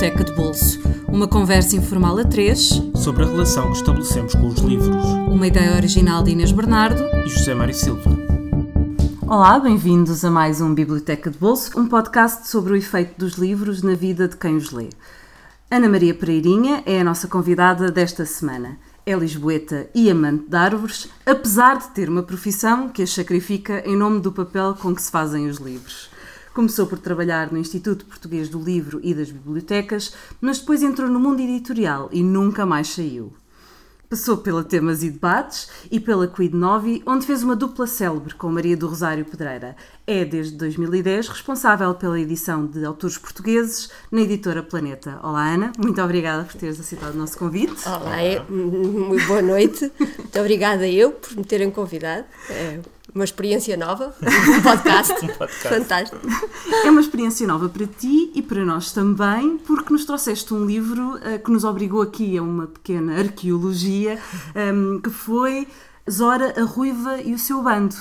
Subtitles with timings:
[0.00, 0.80] Biblioteca de Bolso.
[1.08, 5.04] Uma conversa informal a três sobre a relação que estabelecemos com os livros.
[5.28, 8.10] Uma ideia original de Inês Bernardo e José Mário Silva.
[9.26, 13.82] Olá, bem-vindos a mais um Biblioteca de Bolso, um podcast sobre o efeito dos livros
[13.82, 14.88] na vida de quem os lê.
[15.70, 18.78] Ana Maria Pereirinha é a nossa convidada desta semana.
[19.04, 23.98] É lisboeta e amante de árvores, apesar de ter uma profissão que as sacrifica em
[23.98, 26.09] nome do papel com que se fazem os livros.
[26.60, 31.18] Começou por trabalhar no Instituto Português do Livro e das Bibliotecas, mas depois entrou no
[31.18, 33.32] mundo editorial e nunca mais saiu.
[34.10, 38.50] Passou pela Temas e Debates e pela Quid Novi, onde fez uma dupla célebre com
[38.50, 39.74] Maria do Rosário Pedreira.
[40.06, 45.18] É, desde 2010, responsável pela edição de autores portugueses na editora Planeta.
[45.22, 45.72] Olá, Ana.
[45.78, 47.88] Muito obrigada por teres aceitado o nosso convite.
[47.88, 49.90] Olá, é, muito boa noite.
[49.98, 52.26] Muito obrigada eu por me terem convidado.
[52.50, 52.80] É
[53.14, 55.12] uma experiência nova, um podcast.
[55.24, 55.68] um podcast.
[55.68, 56.20] Fantástico.
[56.84, 61.16] É uma experiência nova para ti e para nós também, porque nos trouxeste um livro
[61.16, 64.18] uh, que nos obrigou aqui a uma pequena arqueologia,
[64.54, 64.58] um,
[64.94, 65.66] ehm, que foi
[66.10, 67.96] Zora, a Ruiva e o seu bando.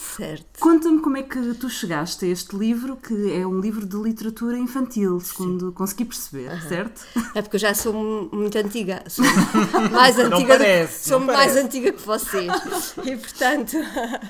[0.00, 0.60] Certo.
[0.60, 4.58] Conta-me como é que tu chegaste a este livro, que é um livro de literatura
[4.58, 5.72] infantil, segundo Sim.
[5.72, 7.06] consegui perceber, certo?
[7.34, 7.92] É porque eu já sou
[8.32, 9.24] muito antiga, sou
[9.92, 11.58] mais antiga, parece, sou mais parece.
[11.58, 12.50] antiga que vocês.
[13.04, 13.76] E portanto,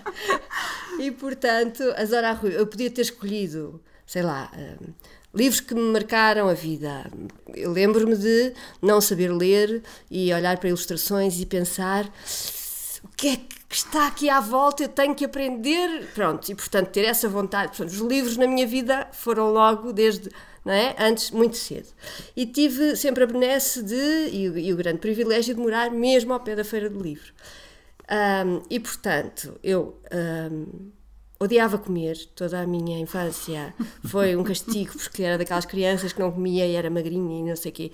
[0.99, 4.93] e portanto, a Zora Rui, eu podia ter escolhido, sei lá, um,
[5.33, 7.09] livros que me marcaram a vida.
[7.55, 12.07] Eu lembro-me de não saber ler e olhar para ilustrações e pensar
[13.05, 16.09] o que é que que está aqui à volta, eu tenho que aprender.
[16.13, 17.69] Pronto, e portanto ter essa vontade.
[17.69, 20.29] Portanto, os livros na minha vida foram logo desde.
[20.65, 20.97] Não é?
[20.99, 21.87] Antes, muito cedo.
[22.37, 26.41] E tive sempre a benesse de, e, e o grande privilégio de morar mesmo ao
[26.41, 27.33] pé da Feira do Livro.
[28.11, 30.01] Um, e portanto, eu
[30.53, 30.91] um,
[31.39, 33.73] odiava comer, toda a minha infância
[34.05, 37.55] foi um castigo, porque era daquelas crianças que não comia e era magrinha e não
[37.55, 37.93] sei o quê.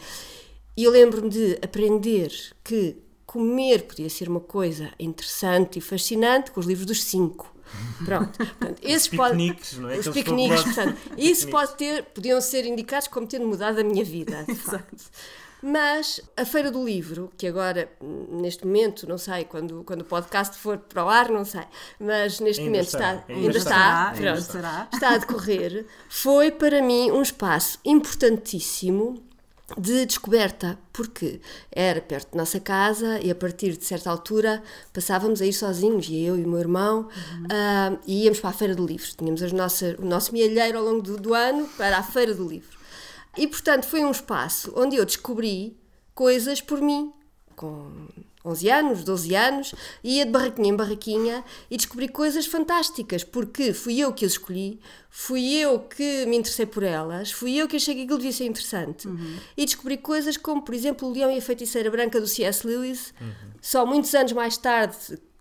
[0.74, 2.32] E eu lembro-me de aprender
[2.64, 3.05] que
[3.36, 7.54] comer podia ser uma coisa interessante e fascinante com os livros dos cinco.
[8.04, 8.36] Pronto.
[8.36, 9.98] Portanto, esses os piqueniques, pode, não é?
[9.98, 14.44] Os piqueniques, portanto, isso pode ter, podiam ser indicados como tendo mudado a minha vida,
[14.44, 15.10] de facto.
[15.62, 20.56] Mas a Feira do Livro, que agora, neste momento, não sei, quando, quando o podcast
[20.56, 21.64] for para o ar, não sei,
[21.98, 24.88] mas neste ainda momento está, está, ainda, ainda está, está, pronto, está.
[24.92, 29.25] está a decorrer, foi para mim um espaço importantíssimo
[29.76, 31.40] de descoberta, porque
[31.72, 34.62] era perto da nossa casa e a partir de certa altura
[34.92, 37.44] passávamos a ir sozinhos, e eu e o meu irmão, uhum.
[37.44, 39.08] uh, e íamos para a Feira do Livro.
[39.16, 42.46] Tínhamos as nossas, o nosso mielheiro ao longo do, do ano para a Feira do
[42.46, 42.78] Livro.
[43.36, 45.76] E, portanto, foi um espaço onde eu descobri
[46.14, 47.12] coisas por mim,
[47.54, 48.08] com
[48.46, 53.98] 11 anos, 12 anos, ia de barraquinha em barraquinha e descobri coisas fantásticas, porque fui
[53.98, 54.78] eu que as escolhi,
[55.10, 58.46] fui eu que me interessei por elas, fui eu que achei que aquilo devia ser
[58.46, 59.08] interessante.
[59.08, 59.36] Uhum.
[59.56, 62.66] E descobri coisas como, por exemplo, O Leão e a Feiticeira Branca do C.S.
[62.66, 63.12] Lewis.
[63.20, 63.50] Uhum.
[63.60, 64.96] Só muitos anos mais tarde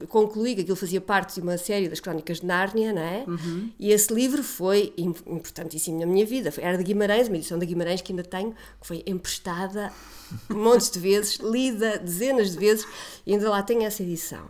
[0.09, 3.23] concluí que aquilo fazia parte de uma série das Crónicas de Nárnia, não é?
[3.27, 3.69] Uhum.
[3.79, 6.53] E esse livro foi importantíssimo na minha vida.
[6.57, 9.91] Era de Guimarães, uma edição de Guimarães que ainda tenho, que foi emprestada
[10.49, 12.85] montes de vezes, lida dezenas de vezes
[13.25, 14.45] e ainda lá tenho essa edição.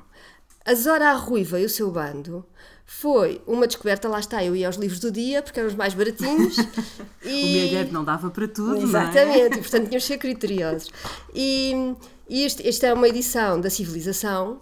[0.66, 2.44] A Zora Ruiva e o seu bando
[2.88, 5.94] foi uma descoberta, lá está, eu ia aos livros do dia, porque eram os mais
[5.94, 6.55] baratinhos.
[7.23, 7.75] e...
[7.88, 9.57] O não dava para tudo, Exatamente, é?
[9.57, 10.89] e portanto tinham que ser criteriosos.
[11.34, 11.95] E,
[12.28, 14.59] e este, esta é uma edição da Civilização,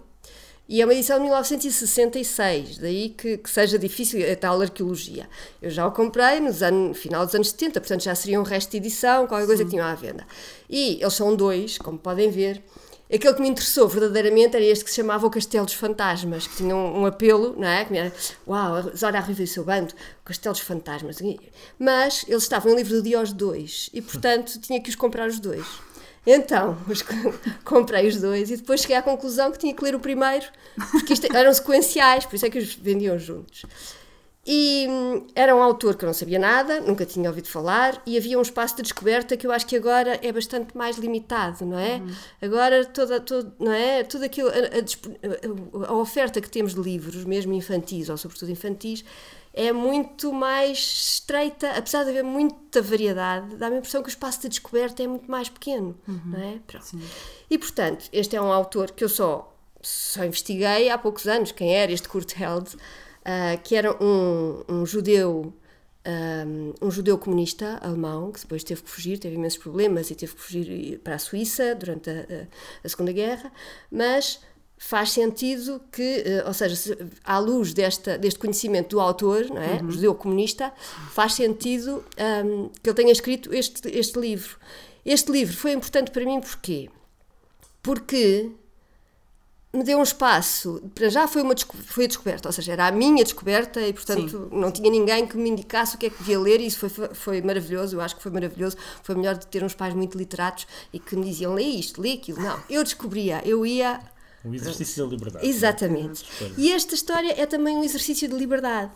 [0.66, 5.28] e é uma edição de 1966, daí que, que, seja difícil a tal arqueologia.
[5.60, 8.70] Eu já o comprei no ano, final dos anos 70, portanto já seria um resto
[8.70, 9.64] de edição, qualquer coisa Sim.
[9.64, 10.26] que tinham à venda.
[10.68, 12.62] E eles são dois, como podem ver.
[13.12, 16.56] Aquele que me interessou verdadeiramente era este que se chamava O Castelo dos Fantasmas, que
[16.56, 17.84] tinha um, um apelo, não é?
[17.84, 18.12] Que era,
[18.48, 19.92] uau, Zora Arriva e o seu bando,
[20.22, 21.18] O Castelo dos Fantasmas.
[21.78, 25.28] Mas eles estavam em livro do dia aos dois, e portanto tinha que os comprar
[25.28, 25.66] os dois.
[26.26, 26.78] Então,
[27.64, 30.46] comprei os dois e depois cheguei à conclusão que tinha que ler o primeiro,
[30.90, 33.64] porque isto, eram sequenciais, por isso é que os vendiam juntos.
[34.46, 38.16] E hum, era um autor que eu não sabia nada, nunca tinha ouvido falar, e
[38.16, 41.78] havia um espaço de descoberta que eu acho que agora é bastante mais limitado, não
[41.78, 41.96] é?
[41.96, 42.14] Uhum.
[42.42, 43.24] Agora, toda,
[43.58, 44.04] não é?
[44.04, 49.02] Tudo aquilo, a, a, a, oferta que temos de livros, mesmo infantis, ou sobretudo infantis,
[49.54, 54.42] é muito mais estreita, apesar de haver muita variedade, dá-me a impressão que o espaço
[54.42, 56.60] de descoberta é muito mais pequeno, uhum, não é?
[57.48, 61.72] E portanto, este é um autor que eu só, só investiguei há poucos anos, quem
[61.72, 65.54] era este Kurt Held, uh, que era um, um judeu
[66.06, 70.34] um, um, judeu comunista alemão que depois teve que fugir, teve imensos problemas e teve
[70.34, 72.46] que fugir para a Suíça durante a, a,
[72.84, 73.50] a Segunda Guerra,
[73.90, 74.40] mas
[74.76, 79.60] faz sentido que, eh, ou seja, se, à luz desta, deste conhecimento do autor, não
[79.60, 79.78] é?
[79.78, 80.72] judeu-comunista,
[81.10, 82.04] faz sentido
[82.44, 84.58] hum, que ele tenha escrito este, este livro.
[85.04, 86.90] Este livro foi importante para mim porquê?
[87.82, 88.50] Porque
[89.72, 92.92] me deu um espaço, para já foi uma foi a descoberta, ou seja, era a
[92.92, 96.38] minha descoberta e, portanto, não tinha ninguém que me indicasse o que é que devia
[96.38, 98.76] ler e isso foi, foi maravilhoso, eu acho que foi maravilhoso.
[99.02, 102.12] Foi melhor de ter uns pais muito literatos e que me diziam, lê isto, lê
[102.12, 102.40] aquilo.
[102.40, 104.00] Não, eu descobria, eu ia
[104.44, 105.46] O exercício da liberdade.
[105.46, 106.24] Exatamente.
[106.58, 108.92] E esta história é também um exercício de liberdade.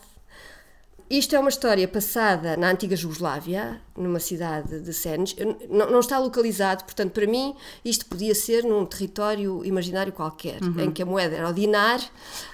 [1.09, 5.33] Isto é uma história passada na antiga Jugoslávia, numa cidade de Sens.
[5.35, 10.59] Eu- Não, não está localizado, portanto, para mim, isto podia ser num território imaginário qualquer,
[10.77, 11.99] em que a moeda era o dinar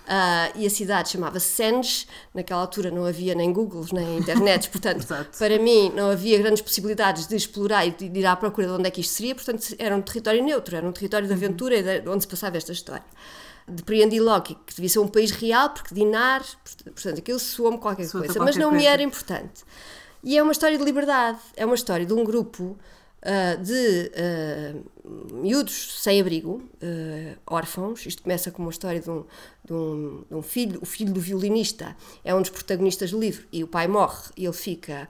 [0.08, 2.08] ah, e a cidade chamava-se Sens.
[2.34, 5.06] Naquela altura não havia nem Googles, nem internets, portanto,
[5.38, 8.88] para mim não havia grandes possibilidades de explorar e de ir à procura de onde
[8.88, 12.00] é que isto seria, portanto, era um território neutro, era um território de aventura e
[12.00, 13.04] de onde se passava esta história
[13.68, 16.44] depreendi logo que que devia ser um país real, porque dinar,
[16.84, 18.90] portanto, aquilo soou-me qualquer coisa, a mas qualquer não me coisa.
[18.90, 19.64] era importante.
[20.24, 22.78] E é uma história de liberdade, é uma história de um grupo
[23.26, 24.76] ah, de ah,
[25.34, 28.06] miúdos sem abrigo, ah, órfãos.
[28.06, 29.26] Isto começa com uma história de um,
[29.64, 33.48] de, um, de um filho, o filho do violinista é um dos protagonistas do livro,
[33.52, 35.10] e o pai morre e ele fica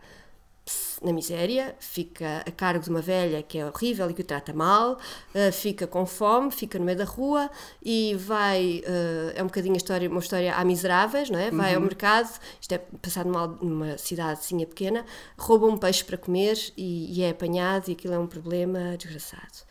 [1.03, 4.53] na miséria, fica a cargo de uma velha que é horrível e que o trata
[4.53, 4.97] mal,
[5.33, 7.49] eh, fica com fome, fica no meio da rua
[7.83, 11.51] e vai, eh, é um bocadinho a história, uma história a miseráveis, não é?
[11.51, 12.29] Vai ao mercado,
[12.59, 15.05] isto é passado numa, numa cidadezinha pequena,
[15.37, 19.65] rouba um peixe para comer e, e é apanhado e aquilo é um problema desgraçado.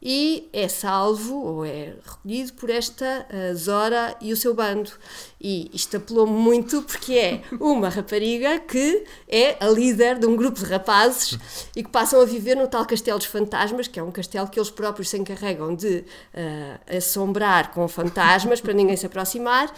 [0.00, 4.92] E é salvo, ou é recolhido por esta eh, Zora e o seu bando.
[5.40, 10.60] E isto apelou-me muito porque é uma rapariga que é a líder de um grupo
[10.60, 11.36] de rapazes
[11.74, 14.58] e que passam a viver no tal Castelo dos Fantasmas, que é um castelo que
[14.58, 19.72] eles próprios se encarregam de eh, assombrar com fantasmas para ninguém se aproximar.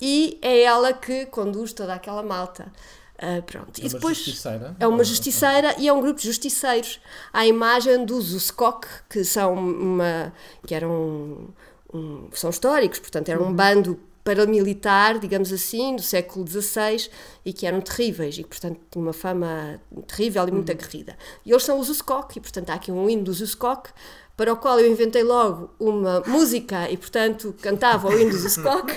[0.00, 2.72] E é ela que conduz toda aquela malta.
[3.20, 3.80] Ah, pronto.
[3.80, 4.76] É e uma depois justiceira?
[4.78, 7.00] é uma justiceira e é um grupo de justiceiros.
[7.32, 10.32] À imagem dos Uskok, que são uma
[10.66, 11.48] que eram
[11.92, 17.08] um- são históricos, portanto, era um bando paramilitar, digamos assim, do século XVI
[17.46, 21.16] e que eram terríveis e portanto, tinham uma fama terrível e muito aguerrida.
[21.46, 23.88] E eles são os Uskok e, portanto, há aqui um hino dos Uskok
[24.36, 28.92] para o qual eu inventei logo uma música e, portanto, cantava o hino dos Uskok.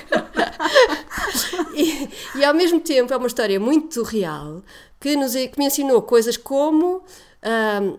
[1.73, 4.61] e, e ao mesmo tempo é uma história muito real
[4.99, 7.03] que, nos, que me ensinou coisas como
[7.41, 7.97] ahm,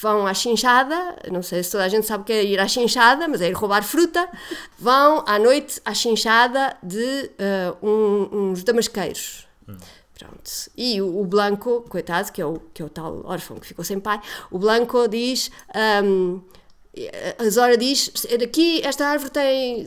[0.00, 2.66] vão à chinchada, não sei se toda a gente sabe o que é ir à
[2.66, 4.28] chinchada, mas é ir roubar fruta,
[4.78, 9.46] vão à noite à chinchada de ah, um- uns damasqueiros.
[10.18, 10.50] Pronto.
[10.76, 13.84] E o, o Blanco, coitado, que é, o, que é o tal órfão que ficou
[13.84, 15.50] sem pai, o Blanco diz.
[15.74, 16.40] ahm,
[17.38, 19.86] a Zora diz, daqui esta árvore tem.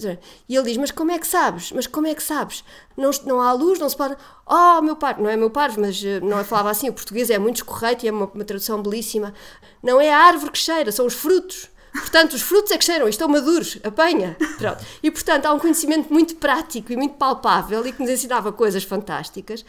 [0.50, 1.72] E ele diz, mas como é que sabes?
[1.72, 2.64] Mas como é que sabes?
[2.98, 4.16] Não, não há luz, não se pode.
[4.46, 7.30] Oh, meu pai, não é meu pai, mas eh, não é falava assim, o português
[7.30, 9.34] é muito escorreito e é uma, uma tradução belíssima.
[9.84, 11.70] Não é a árvore que cheira, são os frutos.
[11.92, 14.36] Portanto, os frutos é que cheiram, estão maduros, apanha.
[14.58, 14.84] Pronto.
[15.02, 18.84] E, portanto, há um conhecimento muito prático e muito palpável e que nos ensinava coisas
[18.84, 19.64] fantásticas.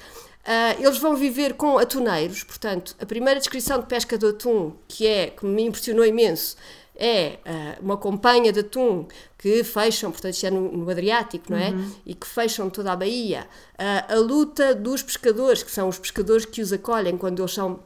[0.47, 5.05] Ah, eles vão viver com atuneiros, portanto, a primeira descrição de pesca do atum, que
[5.05, 6.57] é, que me impressionou imenso,
[6.97, 9.07] é ah, uma companhia de atum
[9.39, 11.73] que fecham, portanto, isto é no, no Adriático, não é?
[12.05, 13.47] E que fecham toda a baía.
[13.79, 17.81] Ah, a luta dos pescadores, que são os pescadores que os acolhem quando eles são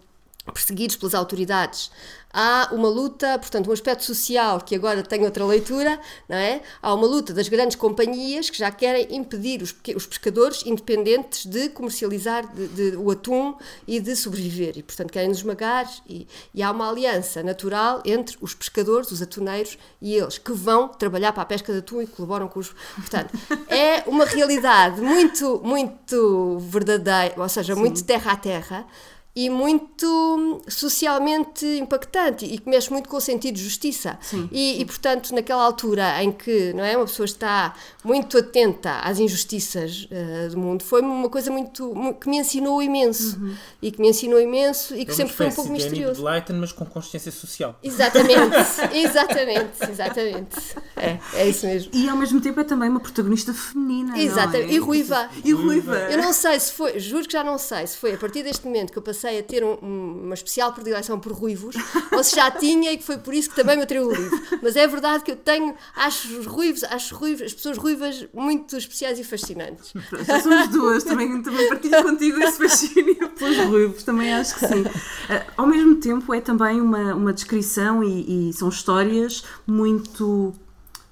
[0.53, 1.91] perseguidos pelas autoridades.
[2.33, 6.61] Há uma luta, portanto, um aspecto social que agora tem outra leitura, não é?
[6.81, 11.71] Há uma luta das grandes companhias que já querem impedir os, os pescadores independentes de
[11.71, 14.75] comercializar de- de- o atum e de sobreviver.
[14.79, 15.91] E, portanto, querem nos esmagar.
[16.09, 20.87] E, e há uma aliança natural entre os pescadores, os atuneiros e eles, que vão
[20.87, 22.69] trabalhar para a pesca de atum e colaboram com os.
[22.95, 23.37] Portanto,
[23.69, 28.87] é uma realidade muito, muito verdadeira, ou seja, muito terra a terra
[29.35, 34.19] e muito socialmente impactante e que mexe muito com o sentido de justiça.
[34.51, 39.19] E, e, portanto, naquela altura em que não é, uma pessoa está muito atenta às
[39.21, 43.41] injustiças eh, do mundo, foi uma coisa muito mu- que me ensinou imenso
[43.81, 46.23] e que me ensinou imenso e que É sempre foi um pouco de misterioso.
[46.23, 47.79] Blyton, mas com consciência social.
[47.83, 48.57] Exatamente,
[48.93, 50.57] exatamente, exatamente.
[50.97, 51.91] É, é isso mesmo.
[51.95, 54.19] E ao mesmo tempo é também uma protagonista feminina.
[54.19, 54.67] Exatamente.
[54.67, 54.75] Não é?
[54.75, 55.31] E ruiva.
[55.45, 55.97] E ruiva.
[56.11, 58.67] Eu não sei se foi, juro que já não sei se foi a partir deste
[58.67, 61.75] momento que eu passei a ter um- um- uma especial predileção por ruivos
[62.13, 64.41] ou se já tinha e que foi por isso que também me atraiu o livro.
[64.63, 68.77] Mas é verdade que eu tenho, acho os ruivos, acho ruivos, as pessoas ruivas muito
[68.77, 69.93] especiais e fascinantes.
[70.09, 74.67] Pronto, Já somos duas, também, também partilho contigo esse fascínio pelos ruivos, também acho que
[74.67, 74.85] sim.
[75.29, 80.53] Ah, ao mesmo tempo, é também uma, uma descrição e, e são histórias muito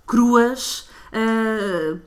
[0.06, 2.00] cruas uh,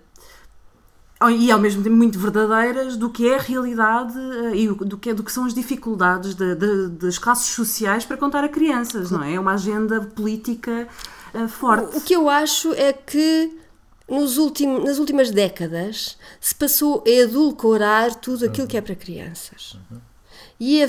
[1.30, 5.10] e ao mesmo tempo muito verdadeiras do que é a realidade uh, e do que,
[5.10, 9.12] é, do que são as dificuldades de, de, das classes sociais para contar a crianças,
[9.12, 9.36] não é?
[9.36, 10.88] É uma agenda política
[11.34, 11.96] uh, forte.
[11.96, 13.56] O, o que eu acho é que
[14.10, 19.78] nos últimos, nas últimas décadas se passou a edulcorar tudo aquilo que é para crianças.
[20.60, 20.86] E a,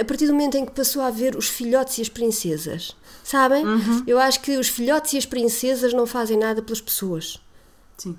[0.00, 3.64] a, partir do momento em que passou a haver os filhotes e as princesas, sabem?
[3.64, 4.04] Uhum.
[4.06, 7.40] Eu acho que os filhotes e as princesas não fazem nada pelas pessoas.
[7.96, 8.16] Sim.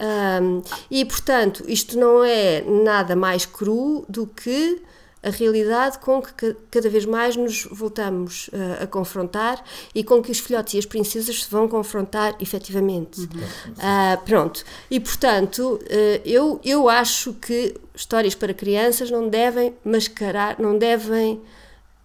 [0.00, 4.80] Um, e portanto, isto não é nada mais cru do que
[5.22, 9.62] a realidade com que cada vez mais nos voltamos uh, a confrontar
[9.92, 13.20] e com que os filhotes e as princesas se vão confrontar efetivamente.
[13.20, 13.26] Uhum.
[13.26, 14.64] Uh, pronto.
[14.88, 21.40] E portanto, uh, eu, eu acho que histórias para crianças não devem mascarar, não devem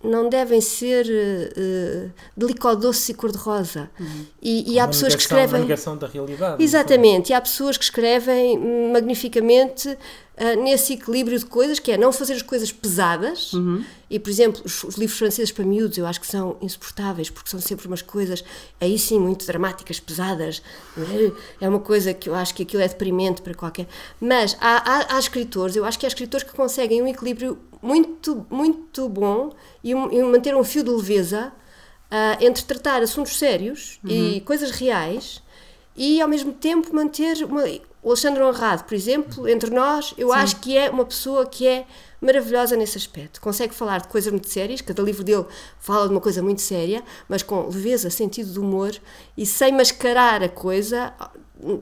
[0.03, 3.89] não devem ser uh, delicadoce e cor-de-rosa.
[4.00, 4.25] Uhum.
[4.41, 5.55] E, e há pessoas que escrevem.
[5.55, 6.62] Uma negação da realidade.
[6.62, 8.60] Exatamente, e há pessoas que escrevem
[8.91, 13.53] magnificamente uh, nesse equilíbrio de coisas, que é não fazer as coisas pesadas.
[13.53, 13.83] Uhum.
[14.10, 17.50] E, por exemplo, os, os, livros franceses para miúdos eu acho que são insuportáveis, porque
[17.50, 18.43] são sempre umas coisas,
[18.79, 20.62] aí sim, muito dramáticas, pesadas.
[21.60, 23.88] É uma coisa que eu acho que aquilo é deprimente para qualquer.
[24.19, 28.46] Mas há, há, há escritores, eu acho que há escritores que conseguem um equilíbrio muito,
[28.50, 29.52] muito bom
[29.84, 31.52] e, um, e manter um fio de leveza
[32.10, 34.10] uh, entre tratar assuntos sérios uhum.
[34.10, 35.44] e coisas reais
[35.96, 37.63] e ao mesmo tempo manter uma,
[38.02, 40.36] o Alexandre Honrado, por exemplo, entre nós, eu Sim.
[40.36, 41.86] acho que é uma pessoa que é
[42.20, 43.40] maravilhosa nesse aspecto.
[43.40, 45.46] Consegue falar de coisas muito sérias, cada livro dele
[45.80, 48.94] fala de uma coisa muito séria, mas com leveza, sentido de humor
[49.38, 51.13] e sem mascarar a coisa,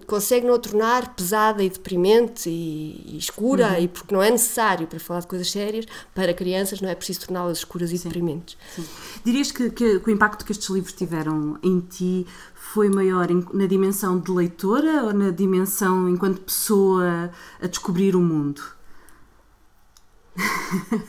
[0.07, 3.83] consegue não tornar pesada e deprimente e, e escura, uhum.
[3.83, 7.21] e porque não é necessário para falar de coisas sérias, para crianças não é preciso
[7.21, 8.09] torná-las escuras e Sim.
[8.09, 8.57] deprimentes.
[8.75, 8.85] Sim.
[9.23, 13.65] Dirias que, que, que, o impacto que estes livros tiveram em ti foi maior na
[13.65, 18.61] dimensão de leitora ou na dimensão enquanto pessoa a descobrir o mundo?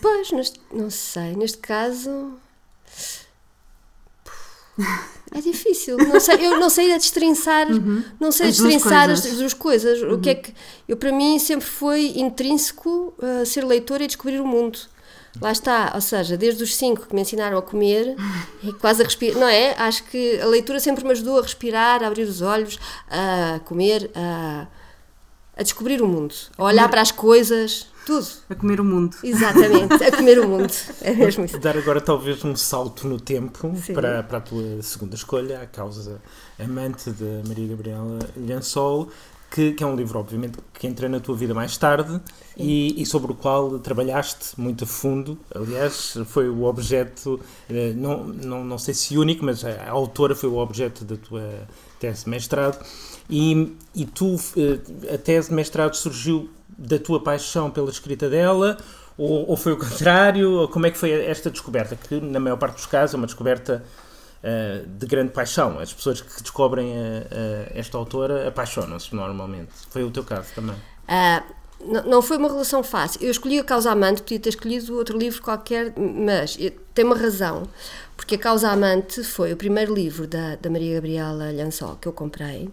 [0.00, 2.32] Pois, neste, não sei, neste caso
[5.34, 8.02] é difícil, não sei, eu não sei a destrinçar, uhum.
[8.20, 10.02] não sei as destrinçar as, as duas coisas.
[10.02, 10.14] Uhum.
[10.14, 10.42] O que é uhum.
[10.42, 10.54] que
[10.88, 14.78] eu para mim sempre foi intrínseco uh, ser leitora e descobrir o mundo.
[15.40, 18.14] Lá está, ou seja, desde os cinco que me ensinaram a comer,
[18.68, 19.74] é quase a respirar, não é?
[19.78, 24.10] Acho que a leitura sempre me ajudou a respirar, a abrir os olhos, a comer,
[24.14, 24.66] a,
[25.56, 28.26] a descobrir o mundo, a olhar para as coisas, tudo.
[28.50, 29.16] A comer o mundo.
[29.22, 30.72] Exatamente, a comer o mundo.
[31.00, 31.58] É mesmo isso.
[31.58, 36.20] Dar agora talvez um salto no tempo para, para a tua segunda escolha, a causa
[36.58, 39.08] amante de Maria Gabriela Lhansol,
[39.52, 42.20] que, que, é um livro, obviamente, que entra na tua vida mais tarde
[42.56, 45.38] e, e, sobre o qual trabalhaste muito a fundo.
[45.54, 50.48] Aliás, foi o objeto, eh, não, não, não sei se único, mas a, autora foi
[50.48, 51.68] o objeto da tua
[52.00, 52.82] tese de mestrado.
[53.34, 58.76] E, e tu, eh, a tese de mestrado surgiu da tua paixão pela escrita dela,
[59.16, 60.52] ou, ou, foi o contrário?
[60.52, 61.96] Ou como é que foi esta descoberta?
[61.96, 63.82] Que, na maior parte dos casos, é uma descoberta
[64.44, 65.78] uh, de grande paixão.
[65.78, 69.70] As pessoas que descobrem a, a, esta autora apaixonam-se normalmente.
[69.88, 70.76] Foi o teu caso também?
[71.08, 73.22] Uh, não, foi uma relação fácil.
[73.22, 76.58] Eu escolhi a Causa Amante, podia ter escolhido outro livro qualquer, mas
[76.92, 77.62] tem uma razão.
[78.14, 82.12] Porque a Causa Amante foi o primeiro livro da, da Maria Gabriela Lhansol que eu
[82.12, 82.70] comprei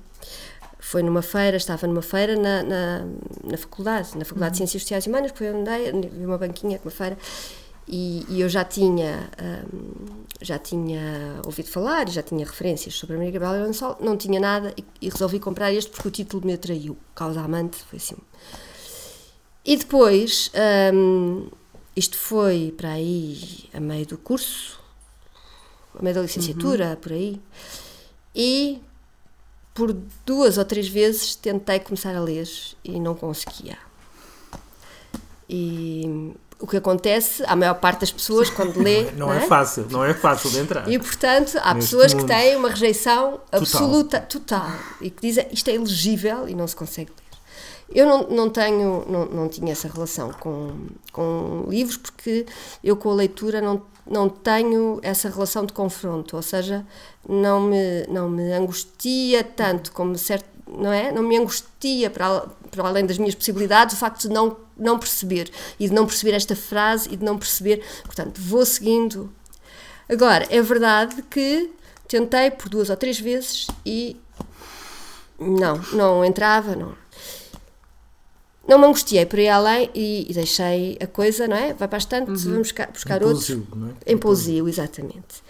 [0.79, 3.05] foi numa feira, estava numa feira na, na,
[3.43, 4.51] na faculdade, na Faculdade uhum.
[4.51, 7.17] de Ciências Sociais e Humanas, foi onde andei, vi uma banquinha com uma feira,
[7.91, 9.29] e, e, eu já tinha,
[9.73, 14.15] um, já tinha ouvido falar e já tinha referências sobre a Maria Gabriela Lançol, não
[14.15, 17.97] tinha nada e, e, resolvi comprar este porque o título me atraiu, Causa Amante, foi
[17.97, 18.17] assim.
[19.65, 20.51] E depois,
[20.93, 21.47] um,
[21.95, 24.79] isto foi para aí a meio do curso,
[25.97, 26.95] a meio da licenciatura, uhum.
[26.95, 27.41] por aí,
[28.35, 28.81] e
[29.79, 29.95] por
[30.25, 32.45] duas ou três vezes tentei começar a ler
[32.83, 33.77] e não conseguia.
[35.49, 39.03] E o que acontece à maior parte das pessoas quando lê.
[39.11, 39.37] Não, não é?
[39.37, 39.47] é?
[39.47, 40.85] fácil, não é fácil de entrar.
[40.89, 42.25] E portanto, há pessoas mundo.
[42.25, 44.65] que têm uma rejeição absoluta, total.
[44.65, 47.28] total, e que dizem isto é elegível e não se consegue ler.
[47.91, 52.45] Eu não, não tenho, não, não tinha essa relação com, com livros porque
[52.83, 56.85] eu com a leitura não não tenho essa relação de confronto, ou seja,
[57.27, 61.11] não me, não me angustia tanto como certo, não é?
[61.11, 65.51] Não me angustia para, para além das minhas possibilidades o facto de não, não perceber
[65.79, 69.31] e de não perceber esta frase e de não perceber, portanto, vou seguindo.
[70.09, 71.69] Agora, é verdade que
[72.07, 74.17] tentei por duas ou três vezes e
[75.39, 76.98] não, não entrava, não
[78.69, 81.73] não me angustiei por ir além e, e, deixei a coisa, não é?
[81.73, 82.37] Vai bastante, uhum.
[82.37, 83.49] vamos buscar, buscar outros.
[83.49, 84.13] Não é?
[84.13, 85.43] Impulsivo, exatamente.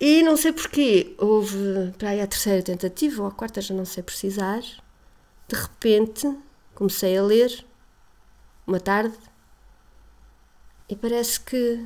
[0.00, 3.84] E não sei porquê, houve para aí a terceira tentativa, ou a quarta, já não
[3.84, 4.60] sei precisar.
[5.48, 6.32] De repente,
[6.72, 7.66] comecei a ler,
[8.64, 9.16] uma tarde,
[10.88, 11.84] e parece que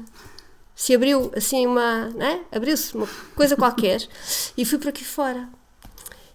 [0.74, 2.10] se abriu assim uma.
[2.10, 2.44] Né?
[2.52, 4.06] Abriu-se uma coisa qualquer,
[4.58, 5.48] e fui para aqui fora.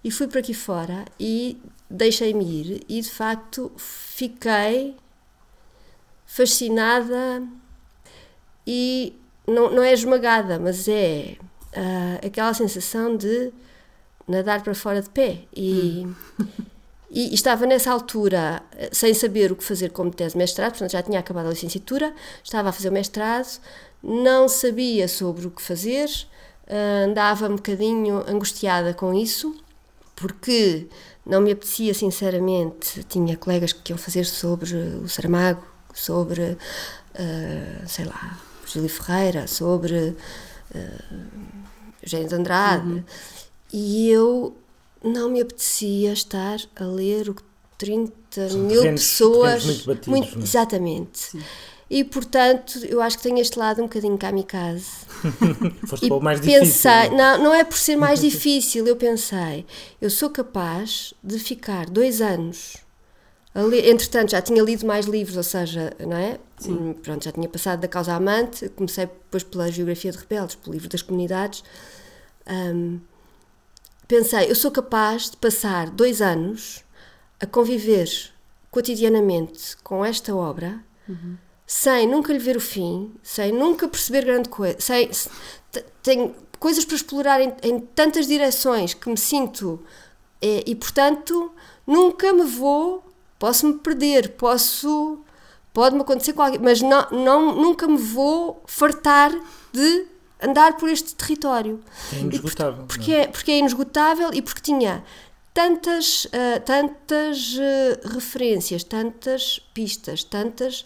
[0.04, 1.62] E fui para aqui fora e
[1.94, 4.96] deixei-me ir, e de facto fiquei
[6.26, 7.44] fascinada
[8.66, 9.14] e
[9.48, 11.36] não, não é esmagada, mas é
[11.78, 13.52] uh, aquela sensação de
[14.28, 15.42] nadar para fora de pé.
[15.56, 16.16] E, hum.
[17.12, 20.92] e, e, estava nessa altura sem saber o que fazer como tese de mestrado, portanto
[20.92, 22.12] já tinha acabado a licenciatura,
[22.44, 23.60] estava a fazer o mestrado,
[24.02, 26.10] não sabia sobre o que fazer,
[26.68, 29.56] uh, andava um bocadinho angustiada com isso,
[30.16, 30.88] porque
[31.26, 33.04] não me apetecia sinceramente.
[33.04, 35.64] Tinha colegas que iam fazer sobre o Saramago,
[35.94, 40.16] sobre, uh, sei lá, Júlio Ferreira, sobre
[40.76, 41.26] uh,
[42.02, 42.88] Eugênio de Andrade.
[42.88, 43.04] Uhum.
[43.72, 44.56] E eu
[45.04, 47.44] não me apetecia estar a ler o que
[47.78, 49.64] 30 São mil terrenos, pessoas.
[49.64, 50.42] Terrenos muito batidos, muito, é?
[50.42, 51.20] Exatamente.
[51.20, 51.42] Sim.
[51.94, 54.92] E portanto, eu acho que tenho este lado um bocadinho kamikaze.
[55.88, 57.18] Foste e mais pensei, difícil.
[57.18, 59.66] Não, não é por ser mais difícil, eu pensei,
[60.02, 62.84] eu sou capaz de ficar dois anos
[63.56, 66.40] Ali, entretanto, já tinha lido mais livros, ou seja, não é?
[66.58, 66.94] Sim.
[67.04, 70.90] Pronto, já tinha passado da causa amante, comecei depois pela Geografia de Rebeldes, pelo livro
[70.90, 71.64] das comunidades.
[72.48, 73.00] Um,
[74.08, 76.84] pensei, eu sou capaz de passar dois anos
[77.40, 78.10] a conviver
[78.72, 81.38] cotidianamente com esta obra, uhum.
[81.74, 85.10] Sem nunca lhe ver o fim, sem nunca perceber grande coisa, sem,
[86.02, 89.82] tenho coisas para explorar em, em tantas direções que me sinto,
[90.42, 91.52] e, e portanto
[91.86, 93.04] nunca me vou
[93.44, 95.20] Posso-me perder, posso.
[95.74, 96.62] Pode-me acontecer qualquer.
[96.62, 99.32] Mas não, não, nunca me vou fartar
[99.74, 100.06] de
[100.42, 101.82] andar por este território.
[102.14, 102.86] É inesgotável.
[102.86, 103.28] Porque, é?
[103.28, 105.04] porque é inesgotável e porque tinha
[105.54, 110.86] tantas, uh, tantas uh, referências, tantas pistas, tantas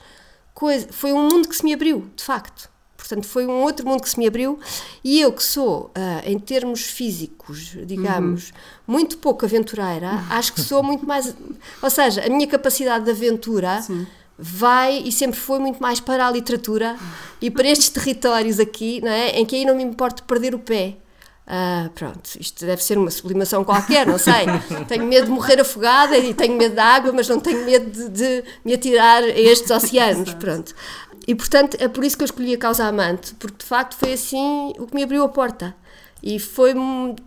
[0.58, 0.88] coisas.
[0.92, 2.68] Foi um mundo que se me abriu, de facto.
[2.98, 4.60] Portanto, foi um outro mundo que se me abriu
[5.04, 8.56] e eu que sou, uh, em termos físicos, digamos, uhum.
[8.96, 11.34] muito pouco aventureira, acho que sou muito mais...
[11.82, 13.82] Ou seja, a minha capacidade de aventura...
[13.82, 14.06] Sim
[14.40, 16.96] vai e sempre foi muito mais para a literatura
[17.42, 19.32] e para estes territórios aqui, não é?
[19.32, 20.98] em que aí não me importo perder o pé.
[21.50, 24.46] Ah, pronto, isto deve ser uma sublimação qualquer, não sei.
[24.86, 28.10] tenho medo de morrer afogada e tenho medo da água, mas não tenho medo de,
[28.10, 30.34] de me atirar a estes oceanos.
[30.34, 30.76] Pronto.
[31.26, 34.14] E portanto é por isso que eu escolhi a causa amante, porque de facto foi
[34.14, 35.74] assim o que me abriu a porta.
[36.22, 36.74] E foi,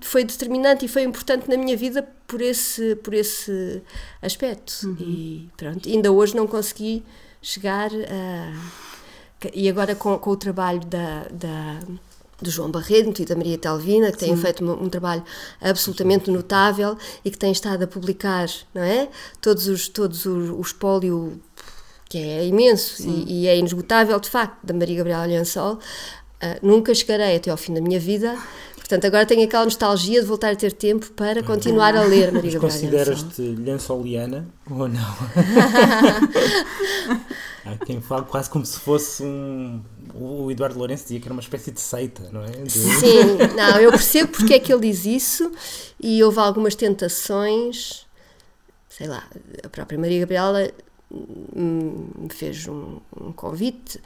[0.00, 3.82] foi determinante e foi importante na minha vida por esse, por esse
[4.20, 4.72] aspecto.
[4.84, 4.96] Uhum.
[5.00, 7.02] E pronto, ainda hoje não consegui
[7.40, 8.52] chegar a.
[9.54, 11.78] E agora com, com o trabalho da, da
[12.42, 14.42] do João Barreto e da Maria Telvina, que têm Sim.
[14.42, 15.22] feito um, um, trabalho
[15.60, 19.08] absolutamente notável e que têm estado a publicar, não é?
[19.40, 21.40] Todos os, todos o, o espólio
[22.08, 25.74] que é imenso e, e, é inesgotável, de facto, da Maria Gabriela Lençol.
[26.42, 28.36] Uh, nunca chegarei até ao fim da minha vida,
[28.90, 32.50] portanto, agora tenho aquela nostalgia de voltar a ter tempo para continuar a ler Maria
[32.50, 35.00] Gabriela Consideras-te lençoliana ou não?
[37.64, 39.80] Há quem fala quase como se fosse um.
[40.12, 42.50] O Eduardo Lourenço dizia que era uma espécie de seita, não é?
[42.50, 42.70] De...
[42.70, 45.52] Sim, não, eu percebo porque é que ele diz isso
[46.00, 48.06] e houve algumas tentações,
[48.88, 49.22] sei lá,
[49.62, 50.68] a própria Maria Gabriela
[51.54, 54.00] me fez um, um convite,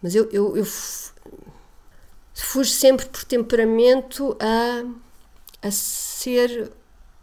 [0.00, 0.64] mas eu, eu, eu
[2.44, 4.84] fujo sempre por temperamento a,
[5.66, 6.70] a ser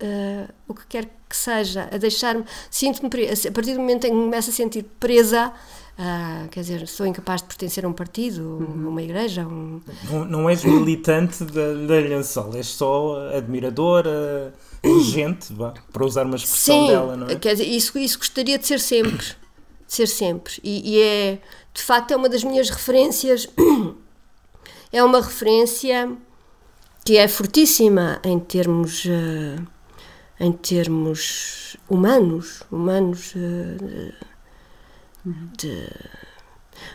[0.01, 4.15] uh, o que quer que seja, a deixar-me, sinto-me, a partir do momento em que
[4.15, 5.51] me começo a sentir presa,
[5.97, 8.89] uh, quer dizer, sou incapaz de pertencer a um partido, uhum.
[8.89, 9.45] uma igreja.
[9.45, 9.81] Um...
[10.09, 14.53] Não, não és militante da, da Lençol, és só admiradora
[15.03, 17.35] gente, vá, para usar uma expressão Sim, dela, não é?
[17.35, 19.25] Quer dizer, isso, isso gostaria de ser sempre.
[19.25, 20.53] De ser sempre.
[20.63, 21.39] E, e, é,
[21.73, 23.47] de facto, é uma das minhas referências.
[24.91, 26.15] É uma referência
[27.03, 29.05] que é fortíssima em termos.
[29.05, 29.75] Uh,
[30.39, 34.13] em termos humanos, humanos uh,
[35.25, 35.87] de,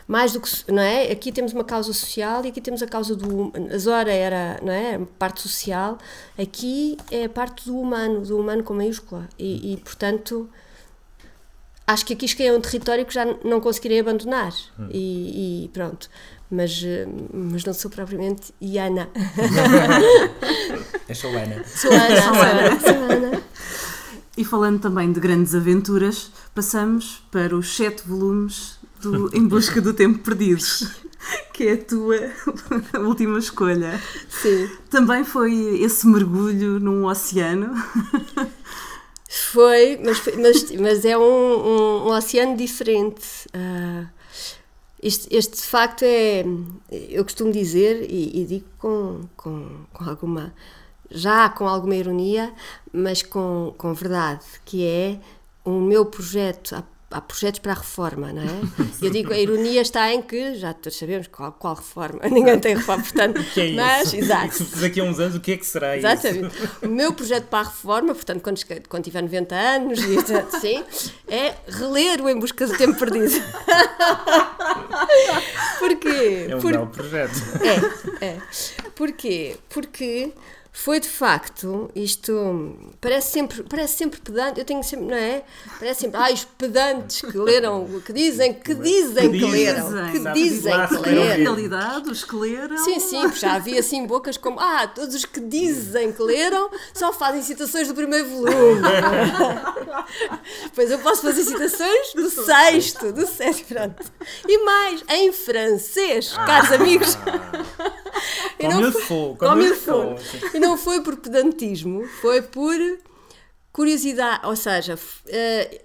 [0.07, 3.17] mais do que não é aqui temos uma causa social e aqui temos a causa
[3.17, 5.99] do a Zora era não é parte social
[6.39, 10.49] aqui é a parte do humano do humano com maiúscula e, e portanto
[11.87, 14.89] acho que aqui cheguei a um território que já não conseguirei abandonar hum.
[14.93, 16.11] e, e, pronto
[16.51, 16.83] mas
[17.33, 19.09] mas não sou propriamente Iana
[21.09, 22.81] é sou Ana sou Ana, sou Ana.
[22.81, 23.43] Sou Ana.
[24.37, 29.93] E falando também de grandes aventuras, passamos para os sete volumes do Em Busca do
[29.93, 30.65] Tempo Perdido,
[31.53, 32.31] que é a tua
[33.05, 34.01] última escolha.
[34.31, 34.71] Sim.
[34.89, 37.75] Também foi esse mergulho num oceano?
[39.29, 43.47] Foi, mas, mas, mas é um, um, um oceano diferente.
[43.55, 44.09] Uh,
[45.03, 46.45] este, este, facto é,
[46.91, 50.55] eu costumo dizer, e, e digo com, com, com, alguma,
[51.11, 52.53] já com alguma ironia,
[52.93, 55.19] mas com, com verdade, que é
[55.65, 58.47] o meu projeto, há projetos para a reforma, não é?
[59.03, 62.77] Eu digo, a ironia está em que já todos sabemos qual, qual reforma, ninguém tem
[62.77, 64.17] reforma, portanto, que é mas, isso?
[64.17, 64.65] exato.
[64.81, 66.57] Daqui a uns anos, o que é que será Exatamente.
[66.57, 66.69] isso?
[66.83, 70.85] O meu projeto para a reforma, portanto, quando, quando tiver 90 anos, e assim,
[71.29, 73.31] é reler o Em Busca do Tempo Perdido.
[75.79, 76.47] Porquê?
[76.49, 76.87] É um Por...
[76.89, 77.35] projeto.
[78.21, 78.39] É, é.
[78.95, 79.57] Porquê?
[79.69, 80.33] Porque
[80.73, 85.43] foi de facto, isto parece sempre, parece sempre pedante, eu tenho sempre, não é?
[85.79, 90.13] Parece sempre, ai, os pedantes que leram, que dizem, que dizem que, que leram, dizem,
[90.13, 91.37] que dizem que Na leram.
[91.37, 92.79] realidade, os que leram.
[92.79, 97.13] Sim, sim, já havia assim bocas como, ah, todos os que dizem que leram só
[97.13, 98.81] fazem citações do primeiro volume.
[100.75, 104.05] pois eu posso fazer citações do sexto, do sétimo, pronto.
[104.47, 107.19] E mais, em francês, caros amigos.
[108.59, 110.19] E não foi- como faut.
[110.19, 110.57] faut.
[110.57, 112.75] E não foi por pedantismo, foi por
[113.73, 114.47] curiosidade.
[114.47, 115.83] Ou seja, eh,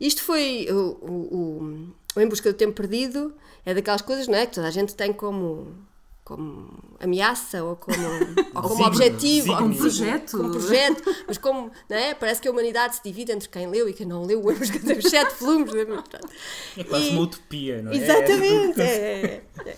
[0.00, 4.46] isto foi o, o, o- Em Busca do Tempo Perdido, é daquelas coisas não é,
[4.46, 5.76] que toda a gente tem como,
[6.24, 7.96] como ameaça ou como,
[8.54, 10.36] ou como Desígnio, objetivo, ou como Projeto.
[10.38, 13.86] como projeto, mas como não é, parece que a humanidade se divide entre quem leu
[13.88, 15.70] e quem não leu Busca do Tempo sete volumes.
[15.70, 16.18] pronto.
[16.76, 17.96] É quase E- uma utopia, não é?
[17.96, 18.80] Exatamente.
[18.80, 19.76] é, é, é.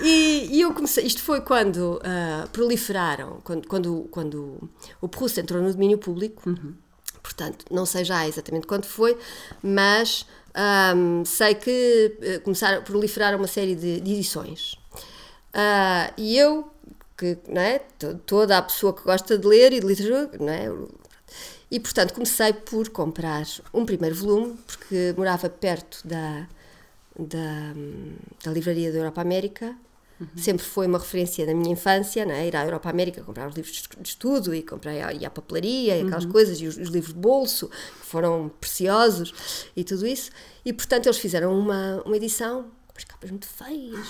[0.00, 5.62] E, e eu comecei, isto foi quando ah, proliferaram, quando, quando, quando o Proust entrou
[5.62, 6.54] no domínio público,
[7.22, 9.16] portanto, não sei já exatamente quando foi,
[9.62, 14.76] mas ahm, sei que eh, começaram a proliferar uma série de, de edições.
[15.54, 16.70] Ah, e eu,
[17.16, 20.52] que não é, to- toda a pessoa que gosta de ler e de literatura, não
[20.52, 20.70] é,
[21.70, 26.46] e portanto comecei por comprar um primeiro volume, porque morava perto da,
[27.18, 27.72] da,
[28.44, 29.76] da livraria da Europa América.
[30.34, 32.46] Sempre foi uma referência da minha infância, não é?
[32.48, 36.00] ir à Europa América comprar os livros de estudo e comprar e à papelaria e
[36.06, 40.30] aquelas coisas, e os, os livros de bolso, que foram preciosos e tudo isso.
[40.64, 44.06] E portanto eles fizeram uma, uma edição com umas capas muito feias.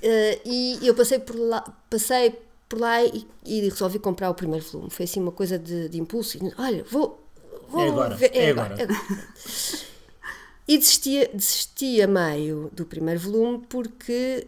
[0.00, 4.64] Eh, e eu passei por lá, passei por lá e, e resolvi comprar o primeiro
[4.64, 4.88] volume.
[4.90, 6.38] Foi assim uma coisa de, de impulso.
[6.38, 7.26] E, Olha, vou.
[7.68, 8.76] vou É agora, ver- é agora.
[10.68, 14.46] E desisti, desisti a meio do primeiro volume porque,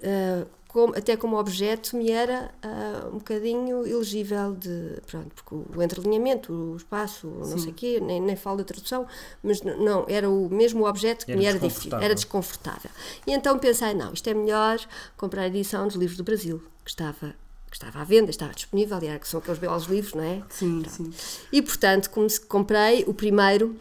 [0.68, 5.00] como- até como objeto, me era ah, um bocadinho elegível de.
[5.06, 8.64] Pronto, porque o, entrelinhamento, o espaço, o não sei o quê, nem, nem falo da
[8.64, 9.06] tradução,
[9.42, 12.90] mas não, era o mesmo objeto que Era me era difícil, era desconfortável.
[13.26, 14.78] E então pensei: não, isto é melhor
[15.16, 17.34] comprar a edição dos livros do Brasil, que estava.
[17.68, 20.42] Que estava à venda, estava disponível, e era, que são aqueles belos livros, não é?
[20.50, 21.10] Sim, sim.
[21.50, 22.10] E portanto
[22.46, 23.74] comprei o primeiro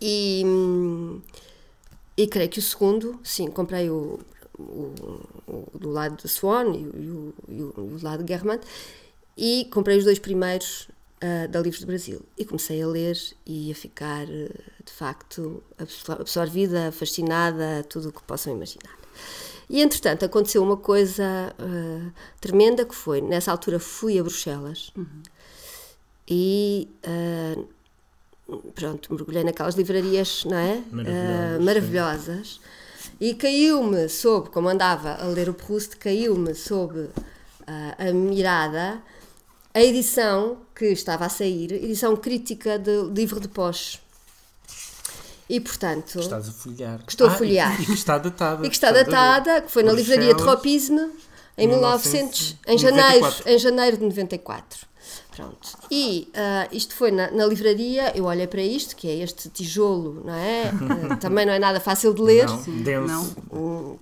[0.00, 0.42] e,
[2.16, 4.18] e creio que o segundo, sim, comprei o,
[4.58, 4.94] o-
[5.46, 8.60] o do lado de Swan e, o- e o, do lado de Guermann
[9.36, 10.88] e comprei os dois primeiros
[11.22, 16.20] ah, da Livros do Brasil e comecei a ler e a ficar de facto absor-
[16.20, 18.98] absorvida, fascinada, tudo o que possam imaginar.
[19.68, 21.24] E entretanto aconteceu uma coisa
[21.58, 22.10] ah,
[22.40, 24.92] tremenda que foi, nessa altura fui a Bruxelas
[26.28, 27.62] e ah,
[28.74, 30.82] pronto, mergulhei naquelas livrarias, não é?
[30.90, 32.60] Maravilhosas, Ah, maravilhosas.
[33.20, 37.08] E caiu-me sob, como andava a ler o Proust, caiu-me sob
[37.66, 39.00] ah, a mirada
[39.72, 43.98] a edição que estava a sair, edição crítica do livro de Poche.
[45.48, 47.04] E portanto, Que estás a folhear.
[47.04, 47.82] Que estou a Ah, e- folhear.
[47.82, 48.66] E, que está datada.
[48.66, 50.40] e que está datada, que foi na livraria de.
[50.42, 51.10] Tropisme
[51.58, 52.78] em 1900, em 1994.
[52.78, 54.90] janeiro, em janeiro de 94.
[55.34, 55.68] Pronto.
[55.90, 60.22] E ah, isto foi na, na livraria, eu olhei para isto, que é este tijolo,
[60.24, 60.64] não é?
[61.10, 63.36] Ah, também não é nada fácil de ler, Não, denso.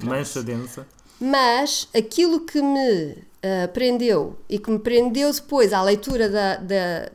[0.02, 0.86] Mancha densa.
[1.20, 7.10] mas aquilo que me ah, prendeu e que me prendeu depois à leitura da, da-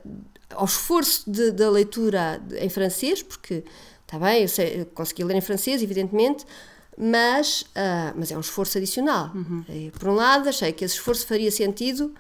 [0.56, 3.64] ao esforço de- da leitura em francês, porque
[4.06, 6.46] está bem, eu, sei, eu consegui ler em francês, evidentemente,
[6.98, 9.32] mas, ah, mas é um esforço adicional.
[9.70, 12.14] E, por um lado, achei que esse esforço faria sentido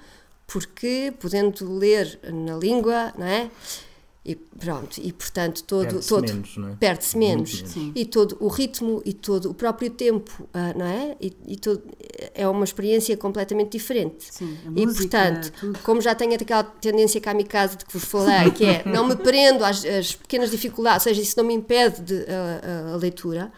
[0.48, 3.50] porque podendo ler na língua, não é?
[4.26, 6.76] E pronto, e portanto todo, Perde-se todo menos, não é?
[6.80, 7.64] perde-se menos.
[7.94, 11.18] E todo o ritmo e todo o próprio tempo, ah, não é?
[11.20, 11.82] E, e todo,
[12.34, 14.34] é uma experiência completamente diferente.
[14.34, 15.80] Sim, a e música, portanto, tudo.
[15.80, 19.66] como já tenho aquela tendência kamikaze de que vos falei, que é não me prendo
[19.66, 23.52] às, às pequenas dificuldades, ou seja, isso não me impede de, a, a- a leitura,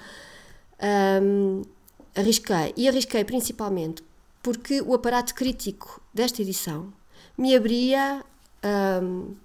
[1.21, 1.61] hum,
[2.15, 2.73] arrisquei.
[2.75, 4.03] E arrisquei principalmente
[4.41, 6.93] porque o aparato crítico desta edição
[7.37, 8.23] me abria
[9.01, 9.35] hum,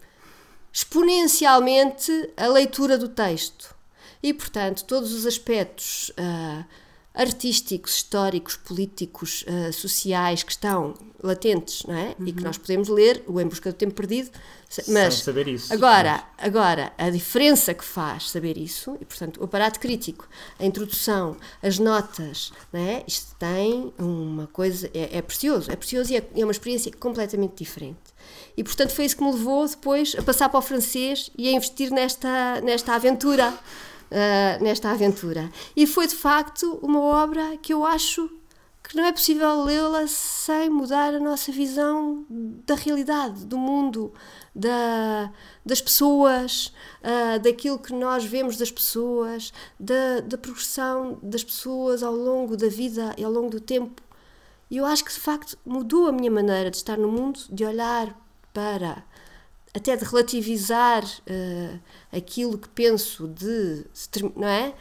[0.73, 3.75] exponencialmente a leitura do texto.
[4.23, 6.65] E, portanto, todos os aspectos uh,
[7.13, 12.15] artísticos, históricos, políticos, uh, sociais que estão latentes, não é?
[12.19, 12.27] Uhum.
[12.27, 12.47] E que uhum.
[12.47, 14.31] nós podemos ler, o Em Busca do Tempo Perdido,
[14.89, 15.73] mas Sem saber isso.
[15.73, 16.47] Agora, mas...
[16.47, 21.79] agora, a diferença que faz saber isso, e portanto, o aparato crítico, a introdução, as
[21.79, 23.03] notas, não é?
[23.07, 27.57] Isto tem uma coisa, é, é precioso, é precioso e é, é uma experiência completamente
[27.57, 27.99] diferente.
[28.57, 31.53] E portanto foi isso que me levou depois a passar para o francês e a
[31.53, 33.53] investir nesta, nesta aventura
[34.11, 35.51] uh, nesta aventura.
[35.77, 38.31] E foi de facto uma obra que eu acho
[38.83, 44.13] que não é possível lê-la sem mudar a nossa visão da realidade, do mundo,
[44.55, 45.31] da,
[45.65, 52.15] das pessoas, uh, daquilo que nós vemos das pessoas, da, da progressão das pessoas ao
[52.15, 54.03] longo da vida e ao longo do tempo.
[54.69, 57.65] E eu acho que de facto mudou a minha maneira de estar no mundo, de
[57.65, 58.17] olhar
[58.53, 59.05] para
[59.73, 61.81] até de relativizar uh,
[62.13, 63.85] aquilo que penso de
[64.35, 64.75] não é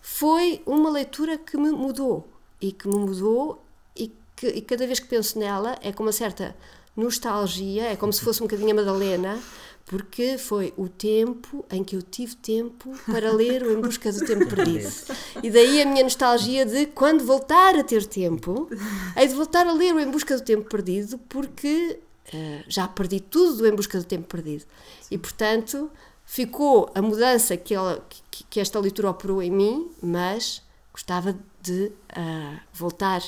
[0.00, 2.28] foi uma leitura que me mudou
[2.60, 3.64] e que me mudou
[3.96, 6.56] e que e cada vez que penso nela é com uma certa
[6.96, 9.40] nostalgia é como se fosse um bocadinho a Madalena
[9.84, 14.24] porque foi o tempo em que eu tive tempo para ler o Em Busca do
[14.24, 14.88] Tempo Perdido.
[15.42, 18.68] E daí a minha nostalgia de quando voltar a ter tempo,
[19.16, 21.98] hei de voltar a ler o Em Busca do Tempo Perdido, porque
[22.32, 24.64] uh, já perdi tudo em busca do tempo perdido.
[25.10, 25.90] E, portanto,
[26.24, 31.92] ficou a mudança que, ela, que, que esta leitura operou em mim, mas gostava de
[32.16, 33.22] uh, voltar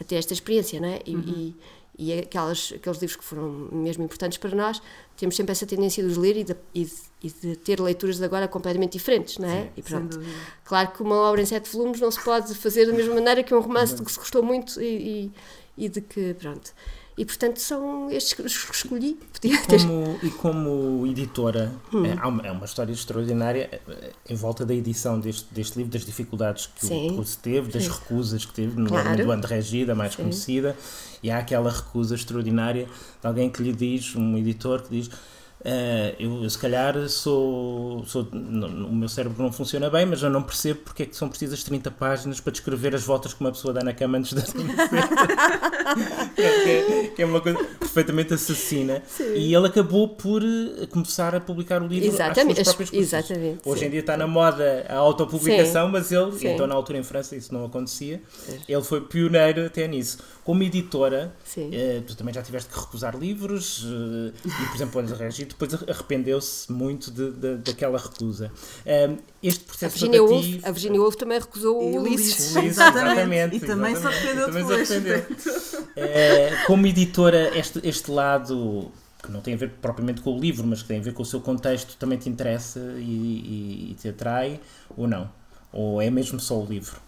[0.00, 1.00] a ter esta experiência, não é?
[1.04, 1.24] E, uhum.
[1.26, 1.56] e,
[1.98, 4.80] e aquelas, aqueles livros que foram mesmo importantes para nós,
[5.16, 6.92] temos sempre essa tendência de os ler e de, e de,
[7.22, 9.64] e de ter leituras de agora completamente diferentes, não é?
[9.64, 10.20] Sim, e pronto.
[10.64, 13.54] Claro que uma obra em sete volumes não se pode fazer da mesma maneira que
[13.54, 15.30] um romance de que se gostou muito e,
[15.76, 16.72] e de que, pronto.
[17.20, 19.18] E portanto são estes que escolhi.
[19.42, 22.06] E como, e como editora, hum.
[22.06, 26.06] é, uma, é uma história extraordinária eh, em volta da edição deste, deste livro, das
[26.06, 27.10] dificuldades que Sim.
[27.10, 27.90] o curso teve, das Sim.
[27.90, 29.22] recusas que teve, no claro.
[29.22, 30.22] do André Gida, mais Sim.
[30.22, 30.74] conhecida,
[31.22, 32.86] e há aquela recusa extraordinária
[33.20, 35.10] de alguém que lhe diz, um editor que diz
[35.60, 38.22] Uh, eu, se calhar, sou, sou.
[38.32, 41.62] O meu cérebro não funciona bem, mas eu não percebo porque é que são precisas
[41.62, 44.88] 30 páginas para descrever as voltas que uma pessoa dá na cama antes de adormecer.
[46.34, 49.02] que, é, que é uma coisa perfeitamente assassina.
[49.06, 49.34] Sim.
[49.34, 53.60] E ele acabou por eh, começar a publicar o livro exatamente, às suas próprias Exatamente.
[53.64, 53.86] Hoje sim.
[53.86, 55.92] em dia está na moda a autopublicação, sim.
[55.92, 58.22] mas ele, então na altura em França isso não acontecia,
[58.66, 60.18] ele foi pioneiro até nisso.
[60.50, 65.16] Como editora, uh, tu também já tiveste que recusar livros, uh, e por exemplo, Olhos
[65.16, 68.50] Regis depois arrependeu-se muito de, de, daquela recusa.
[68.84, 72.56] Um, este processo a Virginia, Woolf, a Virginia Woolf também recusou o Ulisses.
[72.56, 73.58] Ulisses exatamente.
[73.58, 74.00] E também exatamente.
[74.00, 74.88] se arrependeu também depois.
[74.88, 75.36] Se arrependeu.
[75.80, 78.90] Uh, como editora, este, este lado
[79.22, 81.22] que não tem a ver propriamente com o livro, mas que tem a ver com
[81.22, 84.58] o seu contexto, também te interessa e, e, e te atrai
[84.96, 85.30] ou não?
[85.72, 87.00] Ou é mesmo só o livro?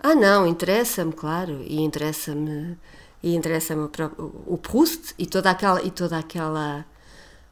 [0.00, 2.78] Ah, não, interessa-me, claro, e interessa-me
[3.22, 3.88] e interessa-me
[4.46, 6.86] o Proust e toda aquela e toda aquela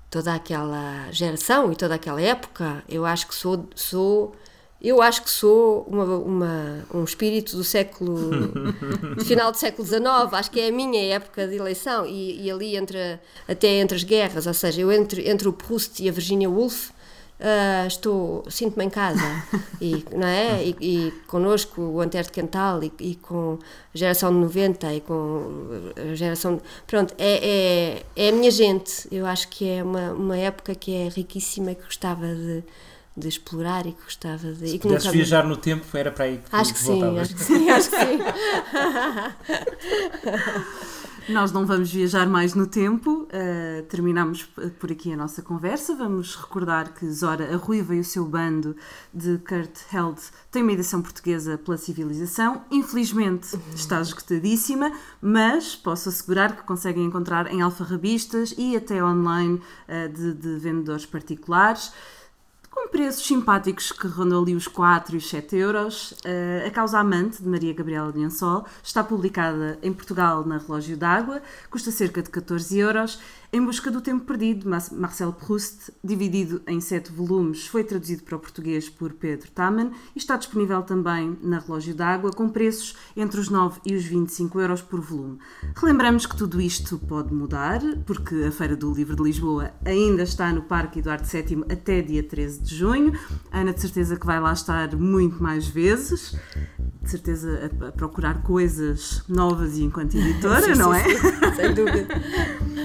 [0.09, 4.35] toda aquela geração e toda aquela época, eu acho que sou, sou
[4.80, 8.30] eu acho que sou uma, uma, um espírito do século
[9.16, 12.50] do final do século XIX, acho que é a minha época de eleição e, e
[12.50, 16.12] ali entre até entre as guerras, ou seja, eu entre, entre o Proust e a
[16.12, 16.90] Virginia Woolf
[17.40, 19.44] uh, estou, sinto-me em casa
[19.81, 20.64] e, não é?
[20.64, 23.59] e, e connosco o Antero de Cantal e, e, com
[23.94, 29.09] a geração de 90 e com a geração, pronto, é, é, é a minha gente,
[29.11, 32.64] eu acho que é uma, uma época que é riquíssima e que gostava de
[33.16, 34.68] de explorar e que gostava de.
[34.68, 37.70] Se pudesses viajar no tempo, era para aí que acho que sim, acho que sim,
[37.70, 38.18] acho que sim.
[41.28, 44.44] Nós não vamos viajar mais no tempo, uh, terminamos
[44.78, 45.96] por aqui a nossa conversa.
[45.96, 48.76] Vamos recordar que Zora, a Ruiva e o seu bando
[49.12, 50.20] de Kurt Held
[50.52, 52.62] tem uma edição portuguesa pela civilização.
[52.70, 60.08] Infelizmente está esgotadíssima, mas posso assegurar que conseguem encontrar em alfarrabistas e até online uh,
[60.08, 61.92] de, de vendedores particulares
[62.76, 66.12] com preços simpáticos que rondam ali os 4 e os 7 euros.
[66.12, 71.40] Uh, a Causa Amante, de Maria Gabriela Liansol, está publicada em Portugal na Relógio d'Água,
[71.70, 73.18] custa cerca de 14 euros.
[73.52, 78.40] Em Busca do Tempo Perdido, Marcel Proust, dividido em sete volumes, foi traduzido para o
[78.40, 83.48] português por Pedro Taman e está disponível também na Relógio d'Água, com preços entre os
[83.48, 85.38] 9 e os 25 euros por volume.
[85.76, 90.52] Relembramos que tudo isto pode mudar, porque a Feira do Livro de Lisboa ainda está
[90.52, 93.12] no Parque Eduardo VII até dia 13 de junho.
[93.52, 96.37] Ana, de certeza que vai lá estar muito mais vezes,
[97.00, 101.04] de certeza a, a procurar coisas novas e enquanto editora, sim, não sim, é?
[101.04, 102.09] Sim, sem dúvida.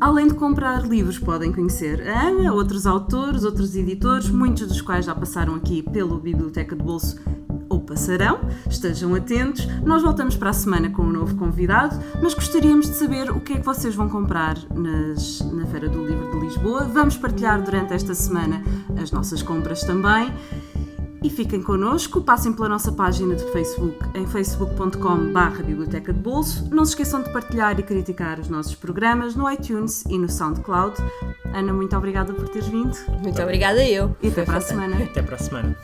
[0.00, 5.04] Além de comprar livros, podem conhecer a Ana, outros autores, outros editores, muitos dos quais
[5.04, 7.18] já passaram aqui pelo Biblioteca de Bolso
[7.68, 8.38] ou passarão.
[8.70, 9.66] Estejam atentos.
[9.84, 13.54] Nós voltamos para a semana com um novo convidado, mas gostaríamos de saber o que
[13.54, 16.84] é que vocês vão comprar nas, na Feira do Livro de Lisboa.
[16.84, 18.62] Vamos partilhar durante esta semana
[19.02, 20.32] as nossas compras também.
[21.22, 26.68] E fiquem connosco, passem pela nossa página de Facebook em facebook.com.br Biblioteca de Bolso.
[26.70, 30.96] Não se esqueçam de partilhar e criticar os nossos programas no iTunes e no SoundCloud.
[31.52, 32.96] Ana, muito obrigada por teres vindo.
[33.22, 34.16] Muito obrigada eu.
[34.22, 34.96] E até para a semana.
[35.02, 35.76] Até para a semana.